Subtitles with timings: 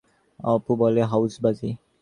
[0.39, 1.69] অপু বলে, হাউই বাজি।